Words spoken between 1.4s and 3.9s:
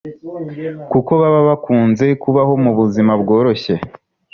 bakunze kubaho mu buzima bworoshye